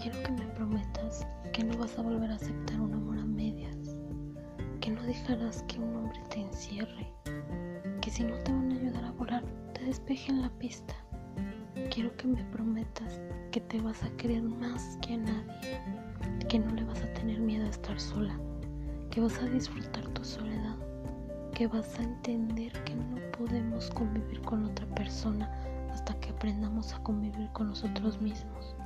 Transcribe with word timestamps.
Quiero 0.00 0.22
que 0.22 0.30
me 0.30 0.46
prometas 0.54 1.26
que 1.52 1.64
no 1.64 1.76
vas 1.76 1.98
a 1.98 2.02
volver 2.02 2.30
a 2.30 2.36
aceptar 2.36 2.80
un 2.80 2.94
amor 2.94 3.18
a 3.18 3.24
medias, 3.24 3.98
que 4.80 4.92
no 4.92 5.02
dejarás 5.02 5.64
que 5.64 5.80
un 5.80 5.96
hombre 5.96 6.20
te 6.30 6.40
encierre, 6.40 7.12
que 8.00 8.08
si 8.08 8.22
no 8.22 8.36
te 8.44 8.52
van 8.52 8.70
a 8.70 8.76
ayudar 8.76 9.04
a 9.04 9.10
volar, 9.10 9.44
te 9.74 9.84
despejen 9.84 10.40
la 10.40 10.50
pista. 10.50 10.94
Quiero 11.90 12.16
que 12.16 12.28
me 12.28 12.44
prometas 12.44 13.20
que 13.50 13.60
te 13.60 13.80
vas 13.80 14.04
a 14.04 14.10
querer 14.10 14.44
más 14.44 14.96
que 15.02 15.14
a 15.14 15.18
nadie, 15.18 15.80
que 16.48 16.60
no 16.60 16.72
le 16.74 16.84
vas 16.84 17.02
a 17.02 17.12
tener 17.14 17.40
miedo 17.40 17.66
a 17.66 17.70
estar 17.70 17.98
sola, 17.98 18.38
que 19.10 19.20
vas 19.20 19.36
a 19.42 19.46
disfrutar 19.46 20.06
tu 20.10 20.24
soledad, 20.24 20.76
que 21.54 21.66
vas 21.66 21.98
a 21.98 22.04
entender 22.04 22.72
que 22.84 22.94
no 22.94 23.16
podemos 23.36 23.90
convivir 23.90 24.40
con 24.42 24.64
otra 24.64 24.86
persona 24.94 25.50
hasta 25.90 26.14
que 26.20 26.30
aprendamos 26.30 26.94
a 26.94 27.02
convivir 27.02 27.50
con 27.52 27.66
nosotros 27.66 28.20
mismos. 28.20 28.76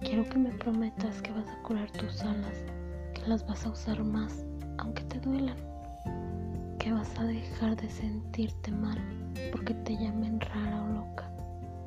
Quiero 0.00 0.24
que 0.28 0.38
me 0.38 0.50
prometas 0.50 1.20
que 1.22 1.32
vas 1.32 1.48
a 1.48 1.62
curar 1.64 1.90
tus 1.90 2.22
alas, 2.22 2.64
que 3.14 3.26
las 3.26 3.44
vas 3.46 3.66
a 3.66 3.70
usar 3.70 4.02
más, 4.04 4.46
aunque 4.78 5.02
te 5.02 5.18
duelan, 5.18 5.56
que 6.78 6.92
vas 6.92 7.18
a 7.18 7.24
dejar 7.24 7.74
de 7.74 7.90
sentirte 7.90 8.70
mal 8.70 8.96
porque 9.50 9.74
te 9.74 9.96
llamen 9.96 10.40
rara 10.40 10.84
o 10.84 10.88
loca, 10.88 11.28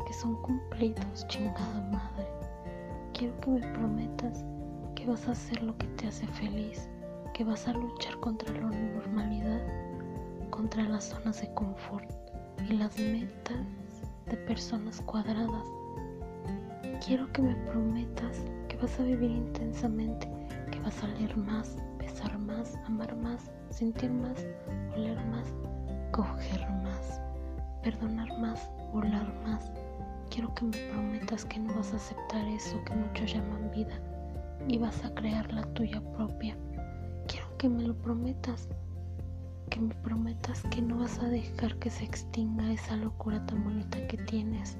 que 0.06 0.14
son 0.14 0.36
cumplidos, 0.42 1.26
chingada 1.30 1.82
madre. 1.90 2.28
Quiero 3.14 3.40
que 3.40 3.50
me 3.52 3.62
prometas 3.62 4.44
que 4.96 5.06
vas 5.06 5.26
a 5.30 5.32
hacer 5.32 5.64
lo 5.64 5.78
que 5.78 5.88
te 5.88 6.08
hace 6.10 6.28
feliz, 6.28 6.90
que 7.34 7.46
vas 7.46 7.66
a 7.70 7.74
luchar 7.74 8.20
contra 8.20 8.54
la 8.54 8.72
normalidad, 8.72 9.62
contra 10.50 10.84
las 10.84 11.06
zonas 11.06 11.42
de 11.42 11.54
confort 11.54 12.12
y 12.70 12.74
las 12.74 13.00
metas 13.00 13.66
de 14.26 14.36
personas 14.36 15.00
cuadradas 15.02 15.66
Quiero 17.04 17.32
que 17.34 17.42
me 17.42 17.56
prometas 17.56 18.46
que 18.70 18.78
vas 18.78 19.00
a 19.00 19.04
vivir 19.04 19.32
intensamente, 19.32 20.30
que 20.72 20.80
vas 20.82 21.04
a 21.04 21.08
leer 21.08 21.36
más, 21.36 21.76
besar 21.98 22.38
más, 22.38 22.76
amar 22.86 23.16
más, 23.16 23.50
sentir 23.72 24.12
más, 24.12 24.46
oler 24.96 25.18
más, 25.26 25.48
coger 26.12 26.62
más, 26.84 27.20
perdonar 27.82 28.30
más, 28.38 28.70
volar 28.94 29.34
más. 29.44 29.72
Quiero 30.30 30.54
que 30.54 30.66
me 30.66 30.78
prometas 30.92 31.44
que 31.46 31.60
no 31.60 31.74
vas 31.74 31.92
a 31.92 31.96
aceptar 31.96 32.46
eso 32.46 32.80
que 32.86 32.94
muchos 32.94 33.34
llaman 33.34 33.72
vida 33.72 34.00
y 34.68 34.78
vas 34.78 35.04
a 35.04 35.12
crear 35.16 35.52
la 35.52 35.64
tuya 35.74 36.00
propia. 36.16 36.56
Quiero 37.28 37.58
que 37.58 37.68
me 37.68 37.82
lo 37.82 37.96
prometas, 37.96 38.70
que 39.72 39.80
me 39.80 39.96
prometas 39.96 40.62
que 40.70 40.84
no 40.84 41.00
vas 41.00 41.18
a 41.18 41.30
dejar 41.30 41.80
que 41.80 41.90
se 41.90 42.04
extinga 42.04 42.72
esa 42.72 42.96
locura 42.96 43.44
tan 43.48 43.64
bonita 43.64 44.06
que 44.08 44.18
tienes 44.18 44.78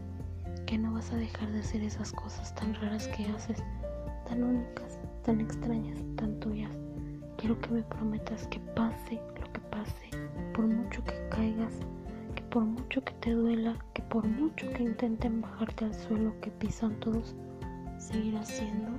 que 0.72 0.78
no 0.78 0.94
vas 0.94 1.12
a 1.12 1.18
dejar 1.18 1.52
de 1.52 1.60
hacer 1.60 1.84
esas 1.84 2.14
cosas 2.14 2.56
tan 2.56 2.74
raras 2.76 3.06
que 3.10 3.26
haces, 3.26 3.62
tan 4.26 4.42
únicas, 4.42 4.98
tan 5.22 5.42
extrañas, 5.42 6.00
tan 6.16 6.40
tuyas. 6.40 6.72
Quiero 7.38 7.60
que 7.60 7.72
me 7.72 7.84
prometas 7.84 8.48
que 8.48 8.58
pase 8.74 9.20
lo 9.38 9.52
que 9.52 9.60
pase, 9.70 10.10
por 10.54 10.66
mucho 10.68 11.04
que 11.04 11.28
caigas, 11.30 11.74
que 12.36 12.42
por 12.44 12.64
mucho 12.64 13.04
que 13.04 13.12
te 13.16 13.32
duela, 13.32 13.76
que 13.94 14.02
por 14.04 14.26
mucho 14.26 14.66
que 14.72 14.84
intenten 14.84 15.42
bajarte 15.42 15.84
al 15.84 15.94
suelo 15.94 16.40
que 16.40 16.52
pisan 16.52 16.98
todos, 17.02 17.36
seguirás 17.98 18.48
siendo 18.48 18.98